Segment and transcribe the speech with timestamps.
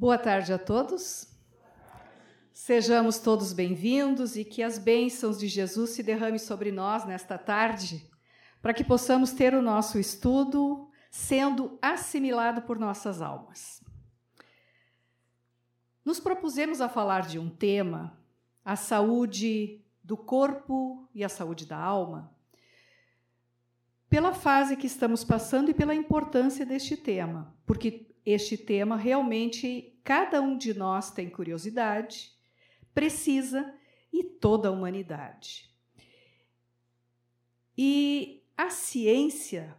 [0.00, 1.26] Boa tarde a todos.
[2.52, 8.08] Sejamos todos bem-vindos e que as bênçãos de Jesus se derramem sobre nós nesta tarde,
[8.62, 13.82] para que possamos ter o nosso estudo sendo assimilado por nossas almas.
[16.04, 18.16] Nos propusemos a falar de um tema,
[18.64, 22.32] a saúde do corpo e a saúde da alma,
[24.08, 30.40] pela fase que estamos passando e pela importância deste tema, porque este tema realmente cada
[30.40, 32.30] um de nós tem curiosidade,
[32.92, 33.74] precisa
[34.12, 35.70] e toda a humanidade.
[37.76, 39.74] E a ciência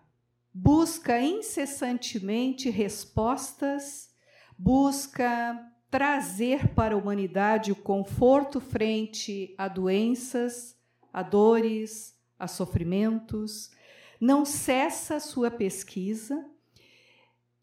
[0.54, 4.10] busca incessantemente respostas,
[4.58, 5.60] busca
[5.92, 10.76] trazer para a humanidade o conforto frente a doenças,
[11.14, 13.72] a dores, a sofrimentos,
[14.20, 16.49] não cessa sua pesquisa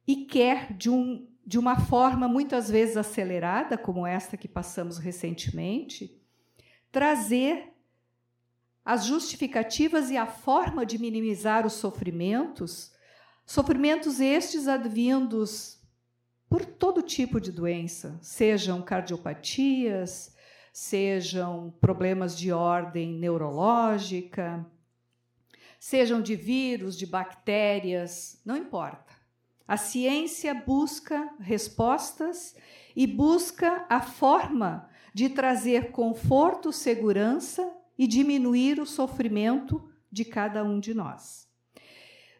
[0.06, 6.20] e quer, de, um, de uma forma muitas vezes acelerada, como esta que passamos recentemente,
[6.92, 7.72] trazer
[8.84, 12.92] as justificativas e a forma de minimizar os sofrimentos,
[13.44, 15.80] sofrimentos estes advindos
[16.48, 20.36] por todo tipo de doença, sejam cardiopatias,
[20.72, 24.64] sejam problemas de ordem neurológica,
[25.80, 29.05] sejam de vírus, de bactérias, não importa.
[29.66, 32.54] A ciência busca respostas
[32.94, 40.78] e busca a forma de trazer conforto, segurança e diminuir o sofrimento de cada um
[40.78, 41.48] de nós.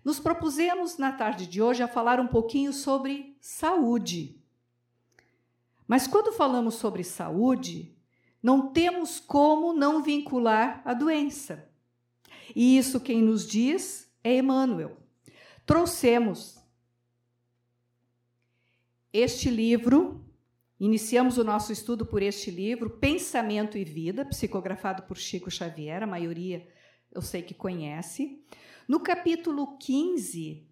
[0.04, 4.41] Nos propusemos na tarde de hoje a falar um pouquinho sobre saúde.
[5.88, 7.97] Mas quando falamos sobre saúde,
[8.41, 11.69] não temos como não vincular a doença.
[12.54, 14.97] E isso quem nos diz é Emmanuel.
[15.64, 16.55] Trouxemos
[19.19, 20.25] este livro,
[20.78, 26.06] iniciamos o nosso estudo por este livro, Pensamento e Vida, psicografado por Chico Xavier, a
[26.06, 26.69] maioria
[27.11, 28.44] eu sei que conhece.
[28.87, 30.69] No capítulo 15,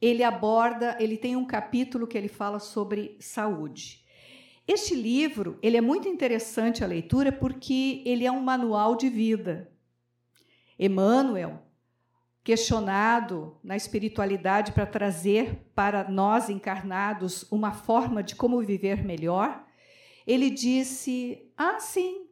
[0.00, 4.04] ele aborda, ele tem um capítulo que ele fala sobre saúde.
[4.66, 9.70] Este livro, ele é muito interessante a leitura porque ele é um manual de vida.
[10.76, 11.63] Emmanuel,
[12.44, 19.64] questionado na espiritualidade para trazer para nós encarnados uma forma de como viver melhor,
[20.26, 22.26] ele disse: Ah, sim,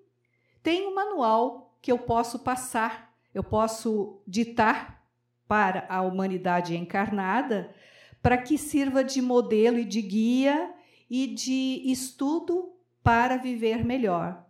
[0.63, 5.03] tem um manual que eu posso passar, eu posso ditar
[5.49, 7.75] para a humanidade encarnada,
[8.23, 10.75] para que sirva de modelo e de guia
[11.09, 12.71] e de estudo
[13.03, 14.47] para viver melhor.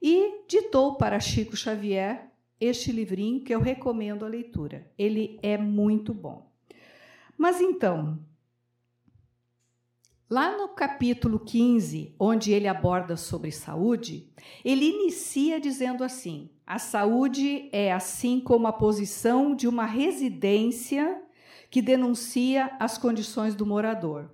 [0.00, 2.29] E ditou para Chico Xavier
[2.60, 4.92] este livrinho que eu recomendo a leitura.
[4.98, 6.52] Ele é muito bom.
[7.36, 8.18] Mas então,
[10.28, 14.30] lá no capítulo 15, onde ele aborda sobre saúde,
[14.64, 21.22] ele inicia dizendo assim: a saúde é assim como a posição de uma residência
[21.70, 24.30] que denuncia as condições do morador.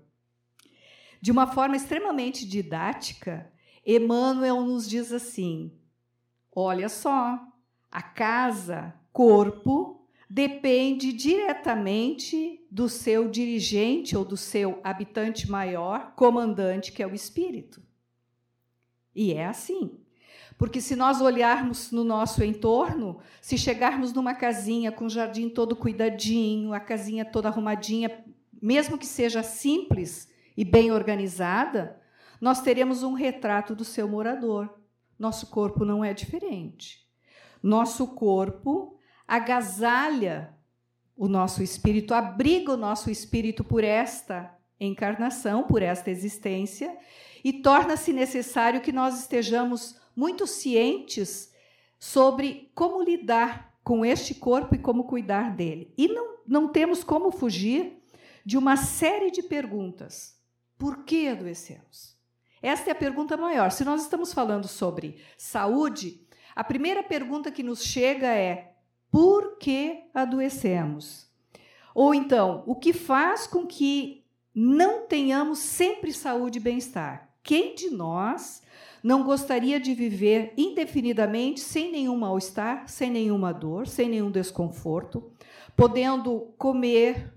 [1.20, 3.52] De uma forma extremamente didática,
[3.86, 5.72] Emmanuel nos diz assim:
[6.54, 7.40] olha só,
[7.96, 17.02] a casa, corpo, depende diretamente do seu dirigente ou do seu habitante maior, comandante, que
[17.02, 17.82] é o espírito.
[19.14, 19.98] E é assim.
[20.58, 25.74] Porque se nós olharmos no nosso entorno, se chegarmos numa casinha com o jardim todo
[25.74, 28.26] cuidadinho, a casinha toda arrumadinha,
[28.60, 31.98] mesmo que seja simples e bem organizada,
[32.42, 34.78] nós teremos um retrato do seu morador.
[35.18, 37.05] Nosso corpo não é diferente.
[37.66, 38.96] Nosso corpo
[39.26, 40.56] agasalha
[41.16, 46.96] o nosso espírito, abriga o nosso espírito por esta encarnação, por esta existência,
[47.42, 51.52] e torna-se necessário que nós estejamos muito cientes
[51.98, 55.92] sobre como lidar com este corpo e como cuidar dele.
[55.98, 58.00] E não, não temos como fugir
[58.44, 60.38] de uma série de perguntas.
[60.78, 62.16] Por que adoecemos?
[62.62, 63.72] Esta é a pergunta maior.
[63.72, 66.25] Se nós estamos falando sobre saúde,
[66.56, 68.72] a primeira pergunta que nos chega é:
[69.10, 71.30] por que adoecemos?
[71.94, 74.24] Ou então, o que faz com que
[74.54, 77.30] não tenhamos sempre saúde e bem-estar?
[77.42, 78.62] Quem de nós
[79.02, 85.30] não gostaria de viver indefinidamente sem nenhum mal-estar, sem nenhuma dor, sem nenhum desconforto,
[85.76, 87.32] podendo comer,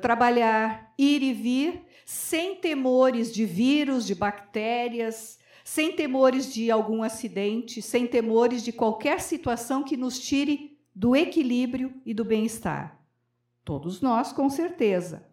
[0.00, 7.80] trabalhar, ir e vir, sem temores de vírus, de bactérias, sem temores de algum acidente,
[7.80, 13.00] sem temores de qualquer situação que nos tire do equilíbrio e do bem-estar.
[13.64, 15.26] Todos nós, com certeza.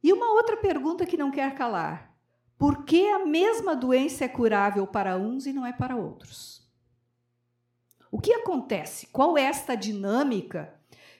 [0.00, 2.16] E uma outra pergunta que não quer calar:
[2.56, 6.62] por que a mesma doença é curável para uns e não é para outros?
[8.08, 9.08] O que acontece?
[9.08, 10.78] Qual é esta dinâmica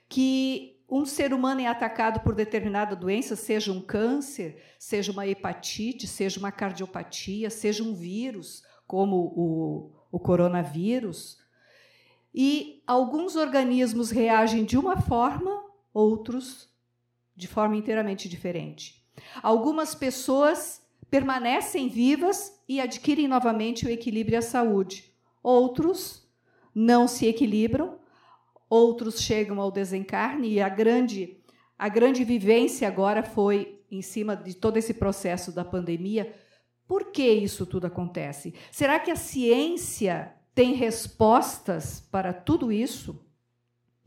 [0.09, 6.07] que um ser humano é atacado por determinada doença, seja um câncer, seja uma hepatite,
[6.07, 11.39] seja uma cardiopatia, seja um vírus, como o, o coronavírus,
[12.35, 16.69] e alguns organismos reagem de uma forma, outros
[17.35, 19.03] de forma inteiramente diferente.
[19.43, 25.11] Algumas pessoas permanecem vivas e adquirem novamente o equilíbrio e a saúde.
[25.43, 26.31] Outros
[26.75, 27.99] não se equilibram,
[28.73, 31.37] outros chegam ao desencarne e a grande
[31.79, 36.33] a grande vivência agora foi em cima de todo esse processo da pandemia.
[36.87, 38.55] Por que isso tudo acontece?
[38.71, 43.27] Será que a ciência tem respostas para tudo isso?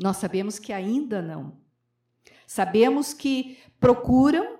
[0.01, 1.57] Nós sabemos que ainda não.
[2.47, 4.54] Sabemos que procuram,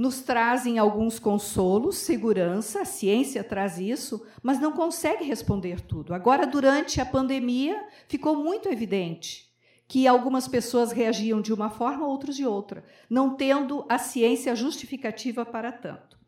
[0.00, 6.14] nos trazem alguns consolos, segurança, a ciência traz isso, mas não consegue responder tudo.
[6.14, 9.52] Agora, durante a pandemia, ficou muito evidente
[9.86, 15.44] que algumas pessoas reagiam de uma forma, outros de outra, não tendo a ciência justificativa
[15.44, 16.18] para tanto.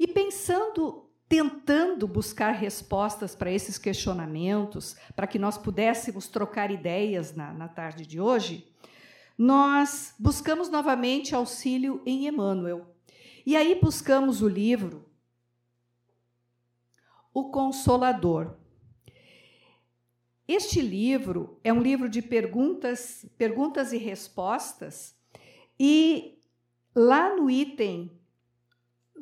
[0.00, 7.52] E pensando tentando buscar respostas para esses questionamentos, para que nós pudéssemos trocar ideias na,
[7.52, 8.66] na tarde de hoje,
[9.38, 12.91] nós buscamos novamente auxílio em Emmanuel.
[13.44, 15.08] E aí buscamos o livro
[17.32, 18.56] O Consolador.
[20.46, 25.16] Este livro é um livro de perguntas, perguntas e respostas,
[25.78, 26.38] e
[26.94, 28.22] lá no item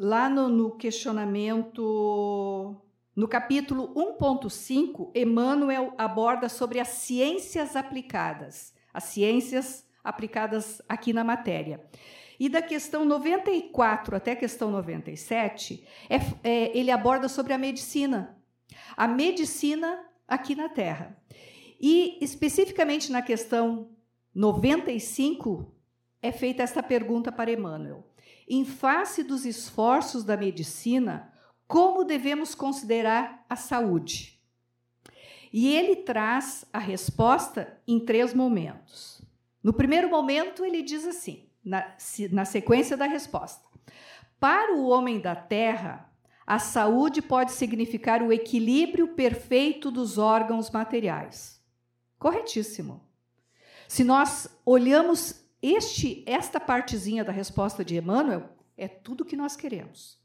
[0.01, 2.75] lá no, no questionamento,
[3.15, 11.85] no capítulo 1.5, Emmanuel aborda sobre as ciências aplicadas, as ciências aplicadas aqui na matéria.
[12.41, 18.37] E da questão 94 até a questão 97, é, é, ele aborda sobre a medicina.
[18.97, 21.17] A medicina aqui na Terra.
[21.79, 23.91] E, especificamente na questão
[24.35, 25.73] 95,
[26.21, 28.11] é feita esta pergunta para Emmanuel
[28.51, 31.33] em face dos esforços da medicina,
[31.69, 34.43] como devemos considerar a saúde?
[35.53, 39.23] E ele traz a resposta em três momentos.
[39.63, 41.97] No primeiro momento, ele diz assim, na,
[42.31, 43.65] na sequência da resposta:
[44.39, 46.11] Para o homem da terra,
[46.47, 51.61] a saúde pode significar o equilíbrio perfeito dos órgãos materiais.
[52.19, 53.09] Corretíssimo.
[53.89, 60.20] Se nós olhamos este, esta partezinha da resposta de Emmanuel é tudo que nós queremos.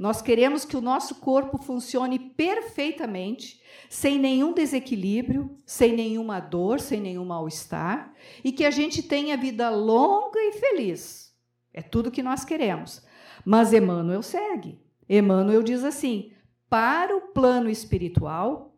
[0.00, 3.60] Nós queremos que o nosso corpo funcione perfeitamente,
[3.90, 8.10] sem nenhum desequilíbrio, sem nenhuma dor, sem nenhum mal-estar,
[8.42, 11.36] e que a gente tenha vida longa e feliz.
[11.70, 13.04] É tudo que nós queremos.
[13.44, 14.80] Mas Emmanuel segue.
[15.06, 16.32] Emmanuel diz assim:
[16.70, 18.74] para o plano espiritual,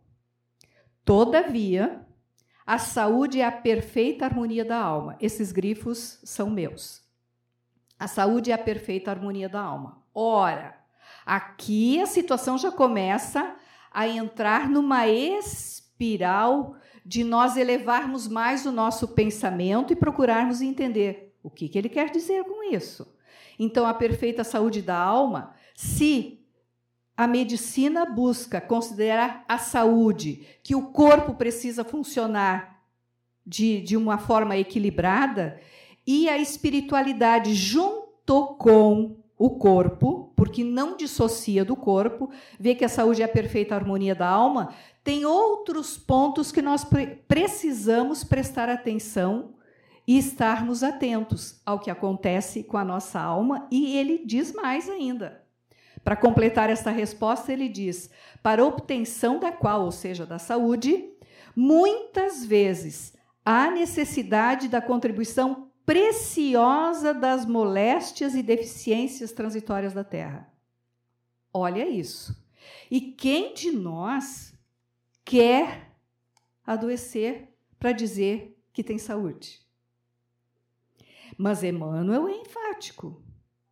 [1.05, 2.05] todavia,
[2.67, 5.17] a saúde é a perfeita harmonia da alma.
[5.21, 7.01] Esses grifos são meus.
[7.97, 10.03] A saúde é a perfeita harmonia da alma.
[10.13, 10.82] Ora,
[11.25, 13.57] aqui a situação já começa
[13.91, 21.51] a entrar numa espiral de nós elevarmos mais o nosso pensamento e procurarmos entender o
[21.51, 23.13] que, que ele quer dizer com isso.
[23.59, 26.41] Então, a perfeita saúde da alma, se
[27.17, 32.83] a medicina busca considerar a saúde, que o corpo precisa funcionar
[33.45, 35.61] de, de uma forma equilibrada,
[36.07, 42.89] e a espiritualidade junto com o corpo, porque não dissocia do corpo, vê que a
[42.89, 46.87] saúde é a perfeita harmonia da alma, tem outros pontos que nós
[47.27, 49.55] precisamos prestar atenção
[50.07, 55.43] e estarmos atentos ao que acontece com a nossa alma, e ele diz mais ainda.
[56.05, 58.11] Para completar esta resposta, ele diz:
[58.43, 61.09] para obtenção da qual, ou seja, da saúde,
[61.55, 70.53] muitas vezes há necessidade da contribuição preciosa das moléstias e deficiências transitórias da terra.
[71.53, 72.41] Olha isso.
[72.91, 74.55] E quem de nós
[75.25, 75.93] quer
[76.67, 77.49] adoecer
[77.79, 79.61] para dizer que tem saúde?
[81.37, 83.23] Mas Emmanuel é enfático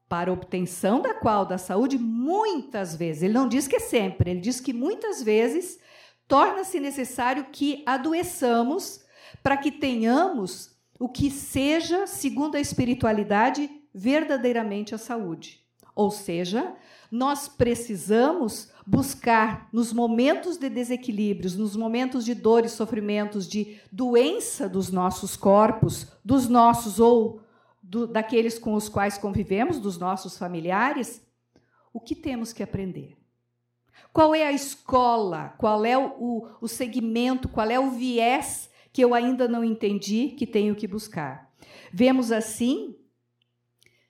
[0.09, 4.41] para obtenção da qual da saúde, muitas vezes, ele não diz que é sempre, ele
[4.41, 5.79] diz que muitas vezes
[6.27, 9.05] torna-se necessário que adoeçamos
[9.41, 15.65] para que tenhamos o que seja, segundo a espiritualidade, verdadeiramente a saúde.
[15.95, 16.75] Ou seja,
[17.11, 24.69] nós precisamos buscar nos momentos de desequilíbrios, nos momentos de dor e sofrimentos, de doença
[24.69, 27.41] dos nossos corpos, dos nossos ou
[27.83, 31.27] do, daqueles com os quais convivemos, dos nossos familiares,
[31.95, 33.17] o que temos que aprender?
[34.13, 35.55] Qual é a escola?
[35.57, 37.49] Qual é o, o segmento?
[37.49, 41.51] Qual é o viés que eu ainda não entendi que tenho que buscar?
[41.93, 42.97] Vemos assim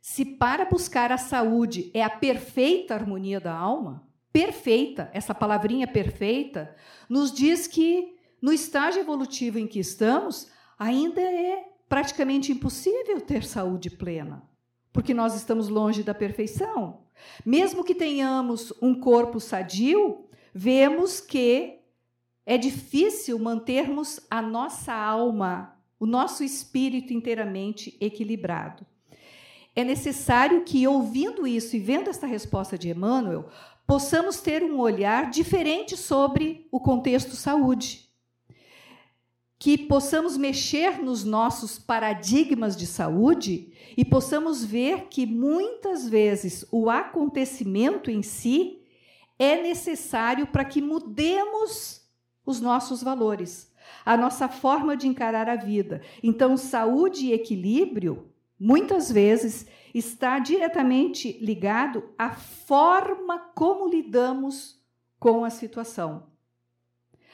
[0.01, 6.75] se para buscar a saúde é a perfeita harmonia da alma, perfeita, essa palavrinha perfeita,
[7.09, 13.91] nos diz que no estágio evolutivo em que estamos, ainda é praticamente impossível ter saúde
[13.91, 14.43] plena,
[14.93, 17.03] porque nós estamos longe da perfeição.
[17.45, 21.80] Mesmo que tenhamos um corpo sadio, vemos que
[22.51, 28.85] é difícil mantermos a nossa alma, o nosso espírito inteiramente equilibrado
[29.75, 33.49] é necessário que, ouvindo isso e vendo esta resposta de Emmanuel,
[33.87, 38.09] possamos ter um olhar diferente sobre o contexto saúde.
[39.59, 46.89] Que possamos mexer nos nossos paradigmas de saúde e possamos ver que muitas vezes o
[46.89, 48.83] acontecimento em si
[49.39, 52.00] é necessário para que mudemos
[52.45, 53.73] os nossos valores,
[54.05, 56.03] a nossa forma de encarar a vida.
[56.23, 64.79] Então, saúde e equilíbrio muitas vezes está diretamente ligado à forma como lidamos
[65.19, 66.29] com a situação.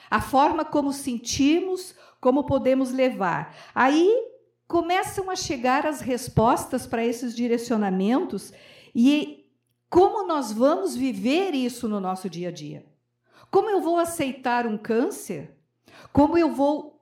[0.09, 3.55] A forma como sentimos, como podemos levar.
[3.75, 4.11] Aí
[4.69, 8.53] começam a chegar as respostas para esses direcionamentos
[8.95, 9.51] e
[9.89, 12.96] como nós vamos viver isso no nosso dia a dia.
[13.51, 15.57] Como eu vou aceitar um câncer?
[16.13, 16.97] Como eu vou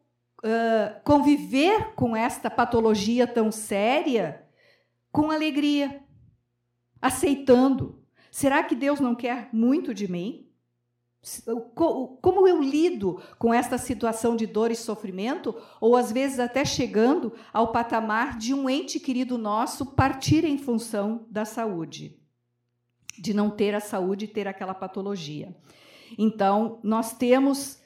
[1.02, 4.44] conviver com esta patologia tão séria
[5.14, 6.02] com alegria,
[7.00, 8.02] aceitando.
[8.32, 10.50] Será que Deus não quer muito de mim?
[11.74, 17.32] Como eu lido com esta situação de dor e sofrimento, ou às vezes até chegando
[17.52, 22.18] ao patamar de um ente querido nosso partir em função da saúde,
[23.16, 25.56] de não ter a saúde e ter aquela patologia.
[26.18, 27.78] Então, nós temos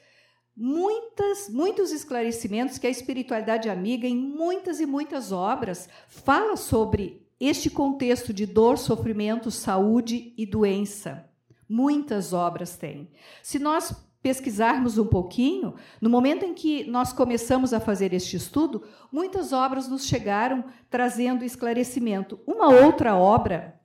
[0.55, 7.69] muitas, muitos esclarecimentos que a espiritualidade amiga, em muitas e muitas obras, fala sobre este
[7.69, 11.29] contexto de dor, sofrimento, saúde e doença.
[11.67, 13.09] Muitas obras têm.
[13.41, 18.83] Se nós pesquisarmos um pouquinho, no momento em que nós começamos a fazer este estudo,
[19.11, 22.39] muitas obras nos chegaram trazendo esclarecimento.
[22.45, 23.79] Uma outra obra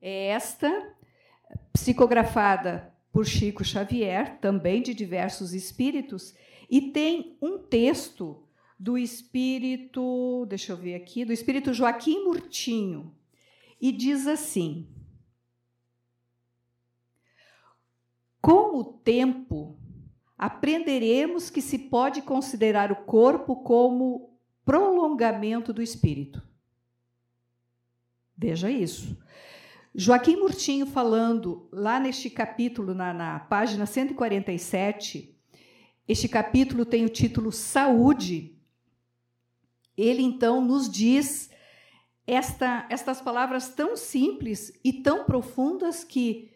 [0.00, 0.95] é esta,
[1.76, 6.34] psicografada por Chico Xavier, também de diversos espíritos,
[6.70, 8.42] e tem um texto
[8.78, 13.14] do espírito, deixa eu ver aqui, do espírito Joaquim Murtinho,
[13.78, 14.88] e diz assim:
[18.40, 19.78] Com o tempo,
[20.36, 26.42] aprenderemos que se pode considerar o corpo como prolongamento do espírito.
[28.36, 29.16] Veja isso.
[29.98, 35.34] Joaquim Murtinho falando lá neste capítulo, na, na página 147,
[36.06, 38.54] este capítulo tem o título Saúde.
[39.96, 41.48] Ele então nos diz
[42.26, 46.50] esta, estas palavras tão simples e tão profundas que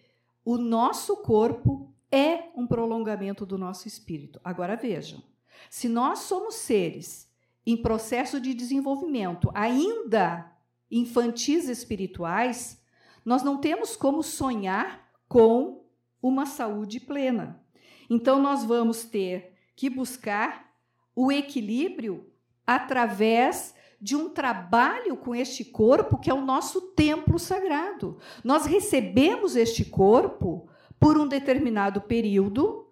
[0.44, 4.38] o nosso corpo é um prolongamento do nosso espírito.
[4.44, 5.22] Agora vejam,
[5.70, 7.26] se nós somos seres
[7.64, 10.54] em processo de desenvolvimento, ainda
[10.90, 12.79] infantis espirituais,
[13.24, 15.84] nós não temos como sonhar com
[16.22, 17.62] uma saúde plena.
[18.08, 20.70] Então, nós vamos ter que buscar
[21.14, 22.26] o equilíbrio
[22.66, 28.18] através de um trabalho com este corpo que é o nosso templo sagrado.
[28.42, 32.89] Nós recebemos este corpo por um determinado período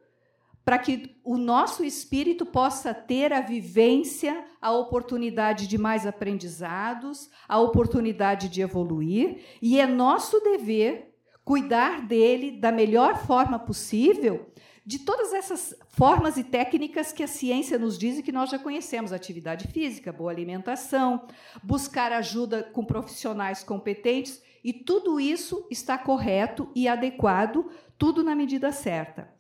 [0.69, 7.59] para que o nosso espírito possa ter a vivência, a oportunidade de mais aprendizados, a
[7.59, 14.53] oportunidade de evoluir, e é nosso dever cuidar dele da melhor forma possível,
[14.85, 18.59] de todas essas formas e técnicas que a ciência nos diz e que nós já
[18.59, 21.27] conhecemos: atividade física, boa alimentação,
[21.63, 28.71] buscar ajuda com profissionais competentes, e tudo isso está correto e adequado, tudo na medida
[28.71, 29.38] certa.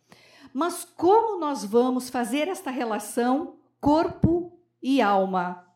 [0.52, 5.66] Mas como nós vamos fazer esta relação corpo e alma?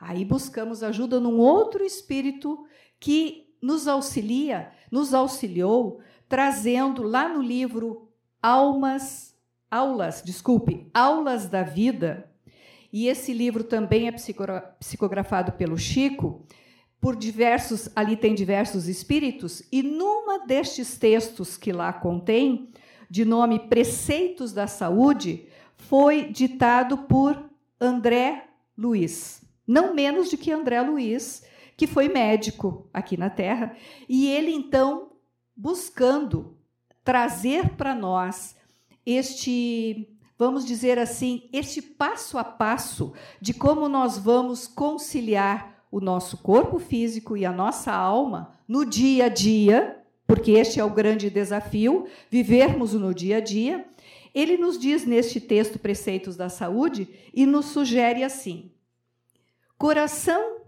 [0.00, 2.66] Aí buscamos ajuda num outro espírito
[3.00, 8.08] que nos auxilia, nos auxiliou, trazendo lá no livro
[8.42, 9.34] Almas,
[9.70, 12.30] Aulas, desculpe, Aulas da Vida.
[12.92, 14.12] E esse livro também é
[14.78, 16.46] psicografado pelo Chico,
[17.00, 22.70] por diversos, ali tem diversos espíritos, e numa destes textos que lá contém,
[23.08, 25.46] de nome Preceitos da Saúde,
[25.76, 29.42] foi ditado por André Luiz.
[29.66, 31.44] não menos do que André Luiz,
[31.76, 33.76] que foi médico aqui na Terra,
[34.08, 35.10] e ele então
[35.56, 36.56] buscando
[37.04, 38.56] trazer para nós
[39.04, 40.08] este,
[40.38, 46.78] vamos dizer assim, este passo a passo de como nós vamos conciliar o nosso corpo
[46.78, 49.95] físico e a nossa alma no dia a dia,
[50.26, 53.86] porque este é o grande desafio, vivermos no dia a dia.
[54.34, 58.70] Ele nos diz neste texto Preceitos da Saúde e nos sugere assim:
[59.78, 60.60] coração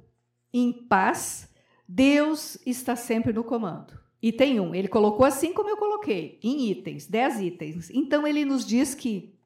[0.52, 1.48] em paz,
[1.86, 3.98] Deus está sempre no comando.
[4.20, 7.90] Item 1, ele colocou assim como eu coloquei, em itens, 10 itens.
[7.90, 9.37] Então ele nos diz que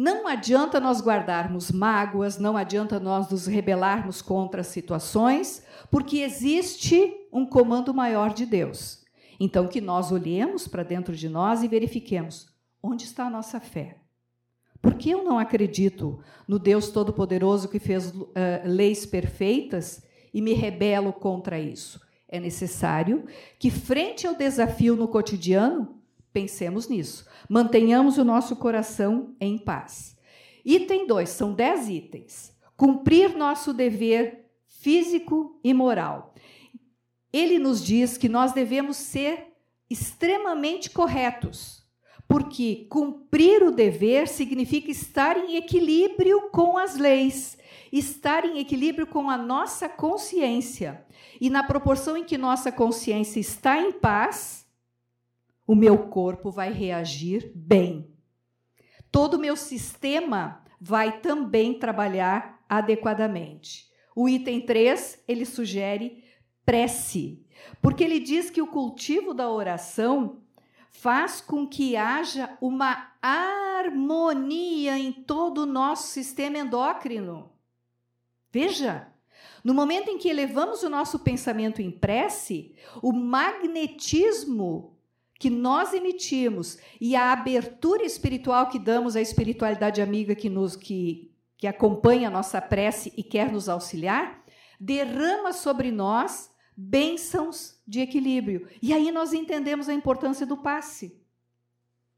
[0.00, 7.44] não adianta nós guardarmos mágoas, não adianta nós nos rebelarmos contra situações, porque existe um
[7.44, 9.04] comando maior de Deus.
[9.40, 12.46] Então, que nós olhemos para dentro de nós e verifiquemos
[12.80, 13.96] onde está a nossa fé.
[14.80, 18.28] Por que eu não acredito no Deus Todo-Poderoso que fez uh,
[18.64, 22.00] leis perfeitas e me rebelo contra isso?
[22.28, 23.24] É necessário
[23.58, 25.97] que, frente ao desafio no cotidiano,
[26.32, 27.26] Pensemos nisso.
[27.48, 30.16] Mantenhamos o nosso coração em paz.
[30.64, 32.56] Item 2, são 10 itens.
[32.76, 36.34] Cumprir nosso dever físico e moral.
[37.32, 39.48] Ele nos diz que nós devemos ser
[39.90, 41.86] extremamente corretos,
[42.26, 47.56] porque cumprir o dever significa estar em equilíbrio com as leis,
[47.90, 51.04] estar em equilíbrio com a nossa consciência.
[51.40, 54.67] E na proporção em que nossa consciência está em paz,
[55.68, 58.10] o meu corpo vai reagir bem.
[59.12, 63.86] Todo o meu sistema vai também trabalhar adequadamente.
[64.16, 66.24] O item 3, ele sugere
[66.64, 67.46] prece,
[67.82, 70.40] porque ele diz que o cultivo da oração
[70.90, 77.52] faz com que haja uma harmonia em todo o nosso sistema endócrino.
[78.50, 79.12] Veja,
[79.62, 84.97] no momento em que elevamos o nosso pensamento em prece, o magnetismo
[85.38, 91.32] que nós emitimos e a abertura espiritual que damos à espiritualidade amiga que nos que,
[91.56, 94.44] que acompanha a nossa prece e quer nos auxiliar,
[94.80, 98.68] derrama sobre nós bênçãos de equilíbrio.
[98.82, 101.20] E aí nós entendemos a importância do passe.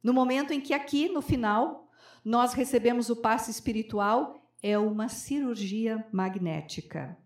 [0.03, 1.91] No momento em que aqui, no final,
[2.25, 7.17] nós recebemos o passe espiritual, é uma cirurgia magnética.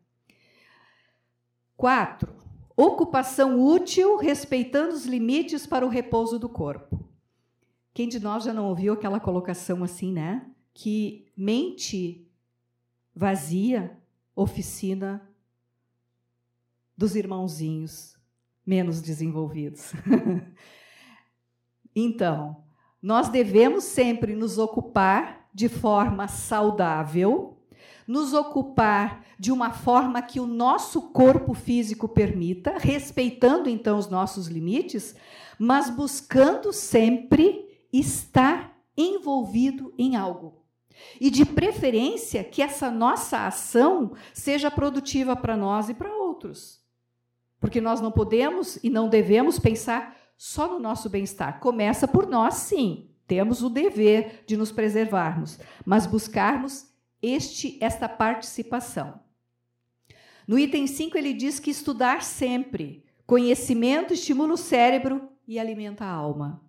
[1.76, 2.43] Quatro,
[2.76, 7.08] Ocupação útil, respeitando os limites para o repouso do corpo.
[7.92, 10.50] Quem de nós já não ouviu aquela colocação assim, né?
[10.72, 12.28] Que mente
[13.14, 13.96] vazia,
[14.34, 15.28] oficina
[16.96, 18.16] dos irmãozinhos
[18.66, 19.92] menos desenvolvidos.
[21.94, 22.64] então,
[23.00, 27.53] nós devemos sempre nos ocupar de forma saudável
[28.06, 34.46] nos ocupar de uma forma que o nosso corpo físico permita, respeitando então os nossos
[34.46, 35.14] limites,
[35.58, 40.62] mas buscando sempre estar envolvido em algo.
[41.20, 46.80] E de preferência que essa nossa ação seja produtiva para nós e para outros.
[47.60, 51.60] Porque nós não podemos e não devemos pensar só no nosso bem-estar.
[51.60, 53.10] Começa por nós, sim.
[53.26, 56.86] Temos o dever de nos preservarmos, mas buscarmos
[57.24, 59.20] este esta participação.
[60.46, 66.10] No item 5 ele diz que estudar sempre, conhecimento estimula o cérebro e alimenta a
[66.10, 66.62] alma.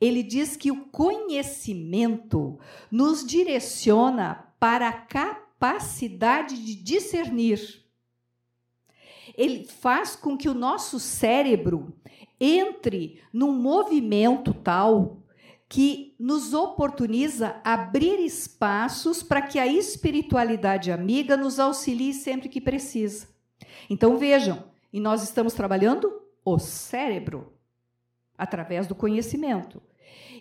[0.00, 2.58] Ele diz que o conhecimento
[2.90, 7.82] nos direciona para a capacidade de discernir.
[9.36, 11.96] Ele faz com que o nosso cérebro
[12.38, 15.21] entre num movimento tal
[15.72, 23.28] que nos oportuniza abrir espaços para que a espiritualidade amiga nos auxilie sempre que precisa.
[23.88, 26.12] Então vejam, e nós estamos trabalhando
[26.44, 27.54] o cérebro
[28.36, 29.80] através do conhecimento.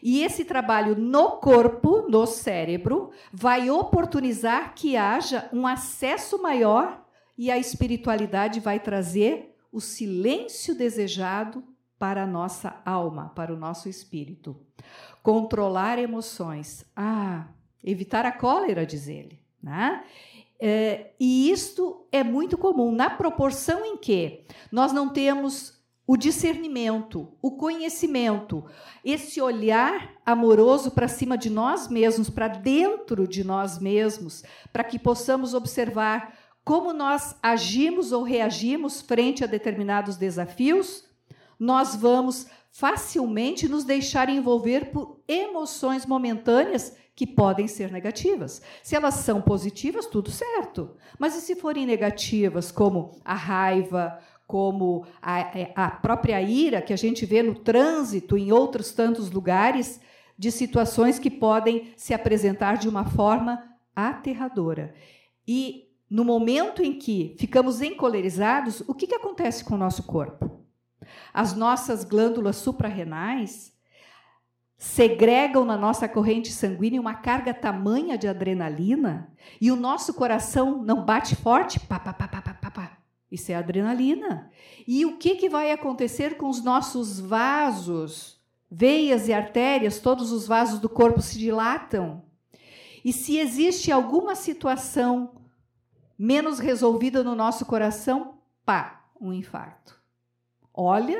[0.03, 7.05] E esse trabalho no corpo, no cérebro, vai oportunizar que haja um acesso maior
[7.37, 11.63] e a espiritualidade vai trazer o silêncio desejado
[12.01, 14.57] para a nossa alma, para o nosso espírito.
[15.21, 16.83] Controlar emoções.
[16.95, 17.45] Ah,
[17.83, 19.39] evitar a cólera, diz ele.
[19.61, 20.03] Né?
[20.59, 27.31] É, e isto é muito comum, na proporção em que nós não temos o discernimento,
[27.39, 28.65] o conhecimento,
[29.05, 34.41] esse olhar amoroso para cima de nós mesmos, para dentro de nós mesmos,
[34.73, 36.35] para que possamos observar
[36.65, 41.10] como nós agimos ou reagimos frente a determinados desafios,
[41.61, 48.63] nós vamos facilmente nos deixar envolver por emoções momentâneas que podem ser negativas.
[48.81, 50.95] Se elas são positivas, tudo certo.
[51.19, 56.93] Mas e se forem negativas, como a raiva, como a, é, a própria ira, que
[56.93, 60.01] a gente vê no trânsito, em outros tantos lugares,
[60.35, 63.63] de situações que podem se apresentar de uma forma
[63.95, 64.95] aterradora.
[65.47, 70.60] E no momento em que ficamos encolerizados, o que, que acontece com o nosso corpo?
[71.33, 73.71] As nossas glândulas suprarrenais
[74.77, 81.05] segregam na nossa corrente sanguínea uma carga tamanha de adrenalina e o nosso coração não
[81.05, 82.97] bate forte, pá, pá, pá, pá, pá, pá.
[83.31, 84.49] Isso é adrenalina.
[84.87, 88.41] E o que, que vai acontecer com os nossos vasos?
[88.69, 92.23] Veias e artérias, todos os vasos do corpo se dilatam.
[93.05, 95.35] E se existe alguma situação
[96.17, 100.00] menos resolvida no nosso coração, pá, um infarto.
[100.73, 101.19] Olha,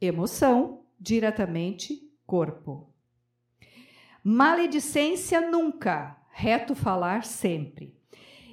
[0.00, 2.88] emoção, diretamente corpo.
[4.22, 7.96] Maledicência nunca, reto falar sempre.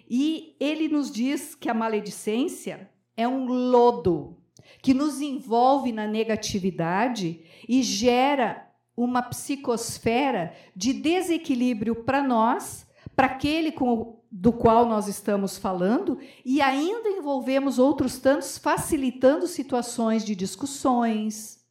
[0.09, 4.37] E ele nos diz que a maledicência é um lodo
[4.81, 13.71] que nos envolve na negatividade e gera uma psicosfera de desequilíbrio para nós, para aquele
[13.71, 21.65] com, do qual nós estamos falando, e ainda envolvemos outros tantos, facilitando situações de discussões,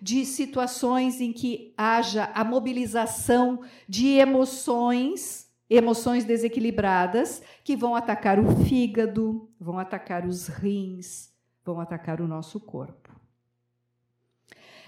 [0.00, 8.64] de situações em que haja a mobilização de emoções emoções desequilibradas que vão atacar o
[8.64, 11.32] fígado, vão atacar os rins,
[11.64, 13.10] vão atacar o nosso corpo.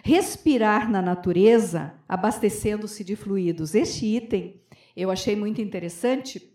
[0.03, 3.75] Respirar na natureza, abastecendo-se de fluidos.
[3.75, 4.61] Este item
[4.95, 6.54] eu achei muito interessante,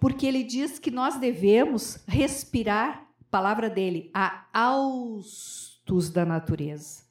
[0.00, 7.04] porque ele diz que nós devemos respirar, palavra dele, a austos da natureza.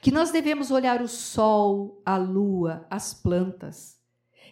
[0.00, 3.96] Que nós devemos olhar o sol, a lua, as plantas,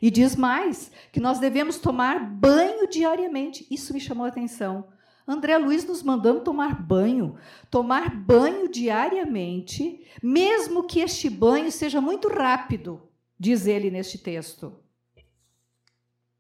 [0.03, 3.67] e diz mais que nós devemos tomar banho diariamente.
[3.71, 4.89] Isso me chamou a atenção.
[5.27, 7.37] André Luiz nos mandando tomar banho,
[7.71, 14.84] tomar banho diariamente, mesmo que este banho seja muito rápido, diz ele neste texto.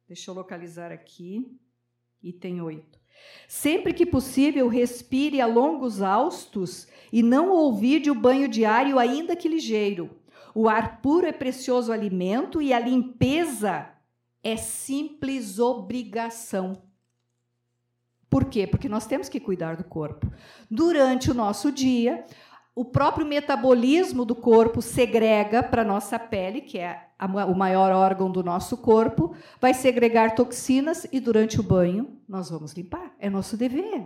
[0.07, 1.47] Deixa eu localizar aqui.
[2.23, 2.99] Item 8.
[3.49, 9.49] Sempre que possível, respire a longos austos e não ouvide o banho diário, ainda que
[9.49, 10.11] ligeiro
[10.55, 13.91] o ar puro é precioso alimento e a limpeza
[14.43, 16.81] é simples obrigação.
[18.31, 18.67] Por quê?
[18.67, 20.33] Porque nós temos que cuidar do corpo.
[20.71, 22.25] Durante o nosso dia,
[22.75, 28.31] o próprio metabolismo do corpo segrega para a nossa pele, que é o maior órgão
[28.31, 33.15] do nosso corpo, vai segregar toxinas e durante o banho nós vamos limpar.
[33.19, 34.05] É nosso dever.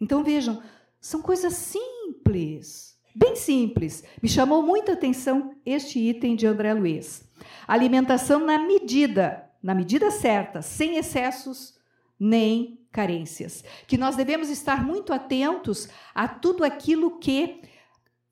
[0.00, 0.62] Então vejam,
[1.00, 4.02] são coisas simples Bem simples.
[4.22, 7.28] Me chamou muita atenção este item de André Luiz.
[7.68, 11.74] Alimentação na medida, na medida certa, sem excessos
[12.18, 13.62] nem carências.
[13.86, 17.60] Que nós devemos estar muito atentos a tudo aquilo que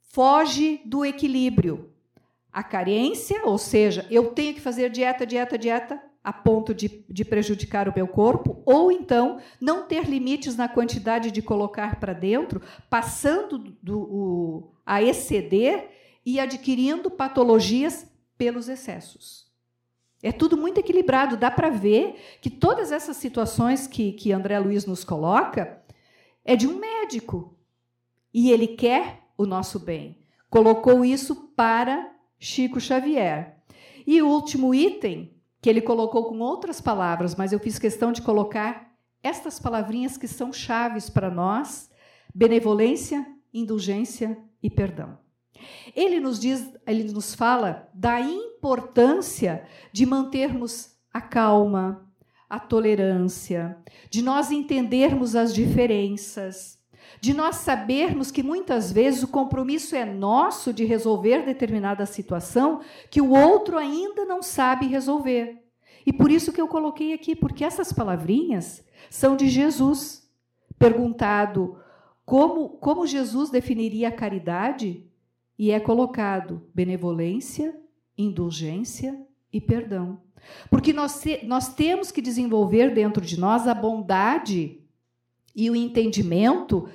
[0.00, 1.92] foge do equilíbrio.
[2.52, 7.24] A carência, ou seja, eu tenho que fazer dieta, dieta, dieta, a ponto de, de,
[7.24, 12.60] prejudicar o meu corpo, ou então não ter limites na quantidade de colocar para dentro,
[12.90, 15.90] passando do, a exceder
[16.24, 19.50] e adquirindo patologias pelos excessos.
[20.22, 24.84] É tudo muito equilibrado, dá para ver que todas essas situações que, que André Luiz
[24.84, 25.82] nos coloca
[26.44, 27.56] é de um médico.
[28.32, 30.18] E ele quer o nosso bem.
[30.50, 32.10] Colocou isso para
[32.40, 33.58] Chico Xavier.
[34.06, 38.22] E o último item que ele colocou com outras palavras, mas eu fiz questão de
[38.22, 38.90] colocar
[39.22, 41.90] estas palavrinhas que são chaves para nós:
[42.34, 45.18] benevolência, indulgência e perdão.
[45.94, 52.10] Ele nos diz, ele nos fala da importância de mantermos a calma,
[52.48, 53.76] a tolerância,
[54.08, 56.79] de nós entendermos as diferenças,
[57.20, 63.20] de nós sabermos que muitas vezes o compromisso é nosso de resolver determinada situação que
[63.20, 65.62] o outro ainda não sabe resolver.
[66.04, 70.28] E por isso que eu coloquei aqui, porque essas palavrinhas são de Jesus.
[70.78, 71.76] Perguntado
[72.24, 75.04] como, como Jesus definiria a caridade,
[75.60, 77.78] e é colocado benevolência,
[78.16, 79.20] indulgência
[79.52, 80.18] e perdão.
[80.70, 84.79] Porque nós, nós temos que desenvolver dentro de nós a bondade
[85.54, 86.88] e o entendimento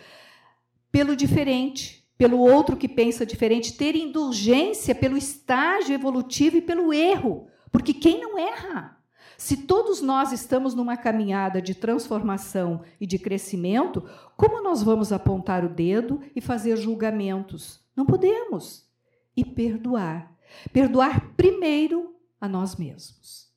[0.92, 7.48] pelo diferente, pelo outro que pensa diferente, ter indulgência pelo estágio evolutivo e pelo erro,
[7.72, 8.98] porque quem não erra?
[9.38, 15.66] Se todos nós estamos numa caminhada de transformação e de crescimento, como nós vamos apontar
[15.66, 17.82] o dedo e fazer julgamentos?
[17.96, 18.88] Não podemos.
[19.36, 20.34] E perdoar.
[20.72, 23.52] Perdoar primeiro a nós mesmos.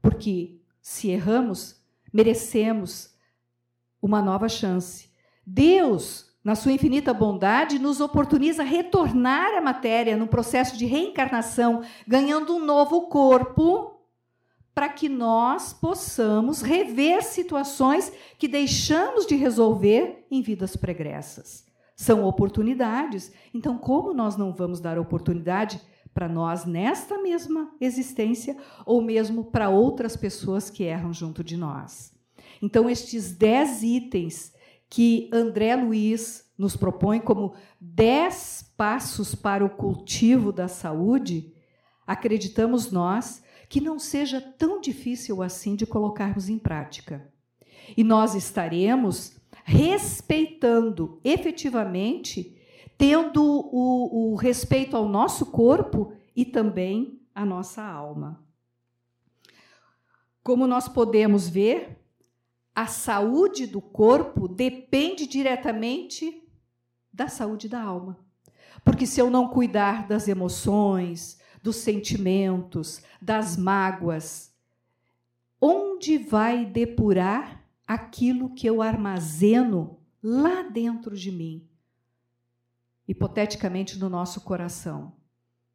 [0.00, 1.76] porque se erramos,
[2.12, 3.14] merecemos
[4.00, 5.08] uma nova chance.
[5.46, 12.54] Deus, na sua infinita bondade, nos oportuniza retornar à matéria no processo de reencarnação, ganhando
[12.54, 13.98] um novo corpo
[14.74, 21.66] para que nós possamos rever situações que deixamos de resolver em vidas pregressas.
[21.96, 23.32] São oportunidades.
[23.52, 25.80] Então, como nós não vamos dar oportunidade
[26.14, 28.56] para nós nesta mesma existência
[28.86, 32.16] ou mesmo para outras pessoas que erram junto de nós?
[32.60, 34.52] Então, estes dez itens
[34.88, 41.52] que André Luiz nos propõe como dez passos para o cultivo da saúde,
[42.06, 47.30] acreditamos nós que não seja tão difícil assim de colocarmos em prática.
[47.96, 52.56] E nós estaremos respeitando efetivamente,
[52.96, 58.42] tendo o, o respeito ao nosso corpo e também à nossa alma.
[60.42, 61.97] Como nós podemos ver,
[62.78, 66.48] a saúde do corpo depende diretamente
[67.12, 68.16] da saúde da alma.
[68.84, 74.54] Porque se eu não cuidar das emoções, dos sentimentos, das mágoas.
[75.60, 81.68] Onde vai depurar aquilo que eu armazeno lá dentro de mim?
[83.08, 85.14] Hipoteticamente, no nosso coração.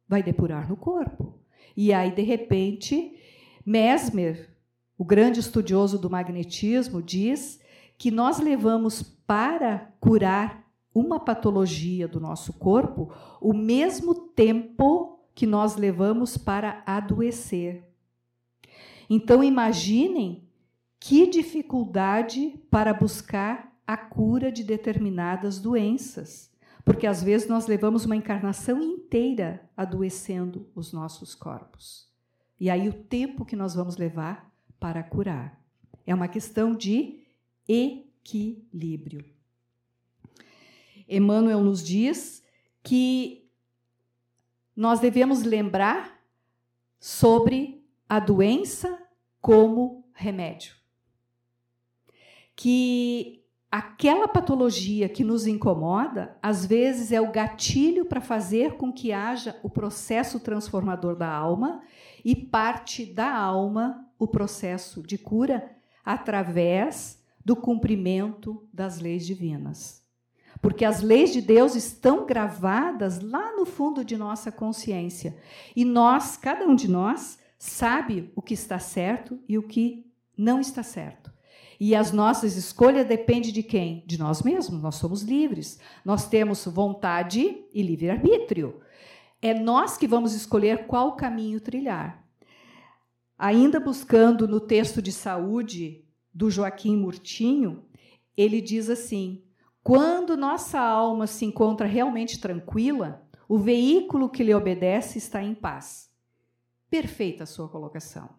[0.08, 1.38] Vai depurar no corpo.
[1.76, 3.20] E aí, de repente,
[3.62, 4.53] Mesmer,
[4.96, 7.60] o grande estudioso do magnetismo, diz
[7.98, 15.76] que nós levamos para curar uma patologia do nosso corpo o mesmo tempo que nós
[15.76, 17.84] levamos para adoecer.
[19.10, 20.48] Então imaginem
[21.00, 26.50] que dificuldade para buscar a cura de determinadas doenças,
[26.84, 32.08] porque às vezes nós levamos uma encarnação inteira adoecendo os nossos corpos.
[32.58, 35.64] E aí o tempo que nós vamos levar para curar
[36.06, 37.20] é uma questão de
[37.66, 39.24] equilíbrio.
[41.08, 42.42] Emmanuel nos diz
[42.82, 43.48] que
[44.76, 46.20] nós devemos lembrar
[46.98, 48.98] sobre a doença
[49.40, 50.74] como remédio.
[52.56, 59.12] Que aquela patologia que nos incomoda, às vezes é o gatilho para fazer com que
[59.12, 61.82] haja o processo transformador da alma
[62.24, 65.70] e parte da alma o processo de cura
[66.04, 70.04] através do cumprimento das leis divinas
[70.64, 75.36] porque as leis de Deus estão gravadas lá no fundo de nossa consciência.
[75.76, 80.60] E nós, cada um de nós, sabe o que está certo e o que não
[80.60, 81.30] está certo.
[81.78, 84.04] E as nossas escolhas dependem de quem?
[84.06, 84.80] De nós mesmos.
[84.80, 85.78] Nós somos livres.
[86.02, 88.80] Nós temos vontade e livre-arbítrio.
[89.42, 92.23] É nós que vamos escolher qual caminho trilhar.
[93.38, 97.84] Ainda buscando no texto de saúde do Joaquim Murtinho,
[98.36, 99.42] ele diz assim:
[99.82, 106.10] quando nossa alma se encontra realmente tranquila, o veículo que lhe obedece está em paz.
[106.88, 108.30] Perfeita a sua colocação.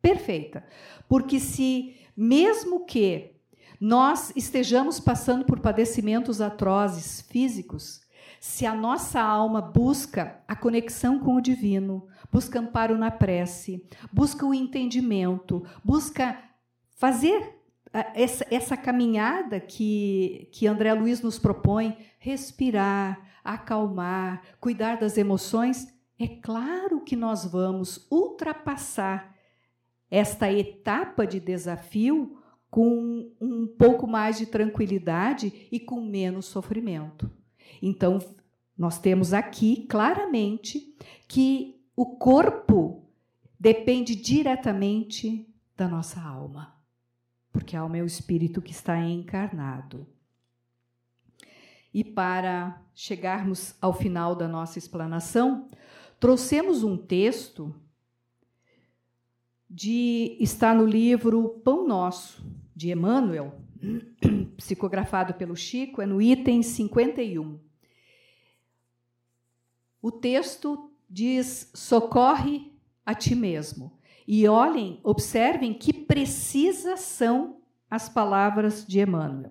[0.00, 0.64] Perfeita.
[1.08, 3.36] Porque se, mesmo que
[3.80, 8.00] nós estejamos passando por padecimentos atrozes físicos,
[8.40, 14.46] se a nossa alma busca a conexão com o divino, busca amparo na prece, busca
[14.46, 16.42] o entendimento, busca
[16.96, 17.60] fazer
[18.14, 26.26] essa, essa caminhada que, que André Luiz nos propõe, respirar, acalmar, cuidar das emoções, é
[26.26, 29.36] claro que nós vamos ultrapassar
[30.10, 32.38] esta etapa de desafio
[32.70, 37.30] com um pouco mais de tranquilidade e com menos sofrimento.
[37.82, 38.18] Então,
[38.76, 40.94] nós temos aqui claramente
[41.28, 43.04] que o corpo
[43.58, 46.80] depende diretamente da nossa alma
[47.52, 50.06] porque a alma é o espírito que está encarnado.
[51.92, 55.68] E para chegarmos ao final da nossa explanação,
[56.20, 57.74] trouxemos um texto
[59.68, 63.60] de está no livro Pão Nosso de Emmanuel,
[64.56, 67.58] psicografado pelo Chico, é no item 51.
[70.02, 72.72] O texto diz: socorre
[73.04, 73.98] a ti mesmo.
[74.26, 77.56] E olhem, observem que precisas são
[77.90, 79.50] as palavras de Emmanuel.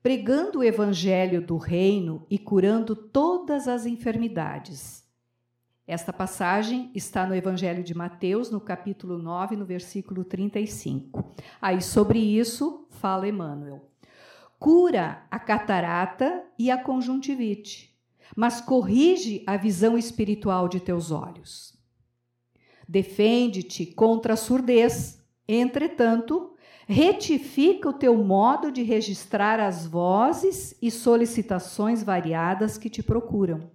[0.00, 5.04] Pregando o evangelho do reino e curando todas as enfermidades.
[5.88, 11.34] Esta passagem está no Evangelho de Mateus, no capítulo 9, no versículo 35.
[11.62, 13.90] Aí sobre isso fala Emmanuel.
[14.58, 17.97] Cura a catarata e a conjuntivite,
[18.36, 21.76] mas corrige a visão espiritual de teus olhos.
[22.88, 25.22] Defende-te contra a surdez.
[25.46, 26.54] Entretanto,
[26.86, 33.70] retifica o teu modo de registrar as vozes e solicitações variadas que te procuram.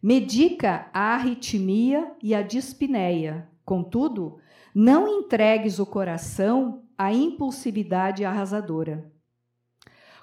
[0.00, 3.48] Medica a arritmia e a dispneia.
[3.64, 4.38] Contudo,
[4.72, 9.10] não entregues o coração à impulsividade arrasadora.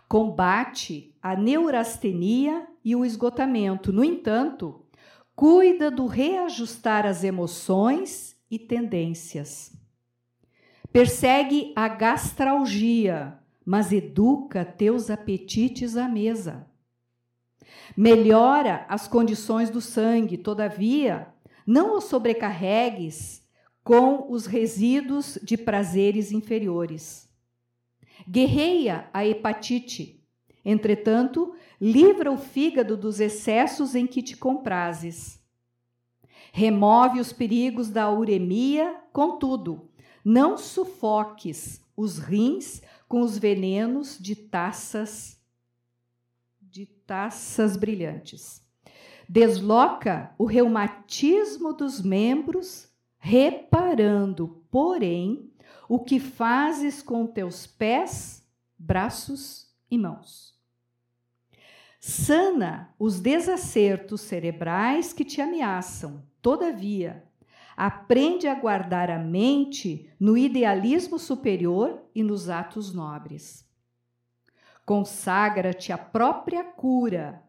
[0.08, 3.92] Combate a neurastenia e o esgotamento.
[3.92, 4.86] No entanto,
[5.36, 9.74] cuida do reajustar as emoções e tendências.
[10.92, 16.68] Persegue a gastralgia, mas educa teus apetites à mesa.
[17.98, 21.28] Melhora as condições do sangue, todavia,
[21.66, 23.44] não o sobrecarregues
[23.84, 27.25] com os resíduos de prazeres inferiores.
[28.28, 30.24] Guerreia a hepatite,
[30.64, 35.40] entretanto, livra o fígado dos excessos em que te comprases.
[36.52, 39.90] Remove os perigos da uremia, contudo,
[40.24, 45.36] não sufoques os rins com os venenos de taças
[46.60, 48.62] de taças brilhantes.
[49.30, 55.50] Desloca o reumatismo dos membros, reparando, porém,
[55.88, 58.46] o que fazes com teus pés,
[58.78, 60.56] braços e mãos.
[62.00, 66.24] Sana os desacertos cerebrais que te ameaçam.
[66.42, 67.24] Todavia,
[67.76, 73.66] aprende a guardar a mente no idealismo superior e nos atos nobres.
[74.86, 77.44] Consagra-te à própria cura,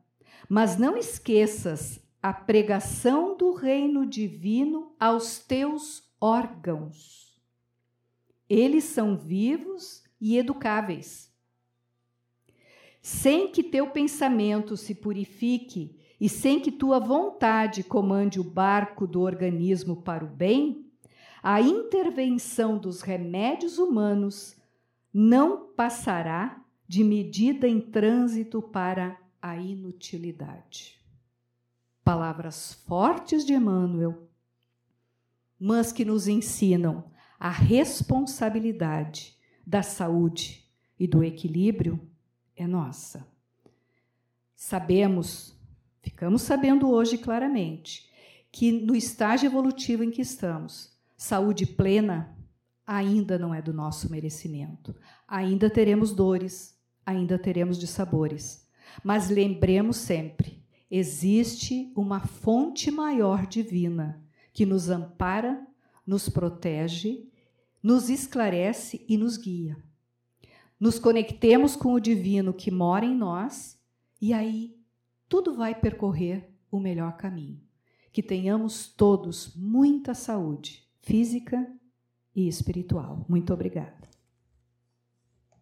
[0.49, 7.26] mas não esqueças a pregação do reino divino aos teus órgãos.
[8.49, 11.27] Eles são vivos e educáveis
[13.07, 19.21] sem que teu pensamento se purifique e sem que tua vontade comande o barco do
[19.21, 20.91] organismo para o bem,
[21.41, 24.57] a intervenção dos remédios humanos
[25.15, 31.01] não passará de medida em trânsito para a inutilidade.
[32.03, 34.29] Palavras fortes de Emmanuel,
[35.61, 37.05] mas que nos ensinam
[37.39, 40.65] a responsabilidade da saúde
[40.99, 42.01] e do equilíbrio
[42.57, 43.27] é nossa.
[44.55, 45.55] Sabemos,
[46.01, 48.11] ficamos sabendo hoje claramente,
[48.51, 52.35] que no estágio evolutivo em que estamos, saúde plena
[52.87, 54.95] ainda não é do nosso merecimento.
[55.27, 58.67] Ainda teremos dores, ainda teremos dissabores.
[59.03, 64.23] Mas lembremos sempre: existe uma fonte maior divina
[64.53, 65.67] que nos ampara,
[66.07, 67.29] nos protege,
[67.83, 69.77] nos esclarece e nos guia
[70.79, 73.79] nos conectemos com o divino que mora em nós
[74.21, 74.77] e aí
[75.29, 77.61] tudo vai percorrer o melhor caminho.
[78.13, 81.67] Que tenhamos todos muita saúde física
[82.35, 83.25] e espiritual.
[83.29, 84.16] Muito obrigada.